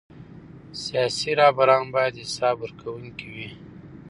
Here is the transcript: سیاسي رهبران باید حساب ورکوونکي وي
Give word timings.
سیاسي 0.83 1.29
رهبران 1.41 1.83
باید 1.93 2.15
حساب 2.23 2.55
ورکوونکي 2.61 3.27
وي 3.33 3.49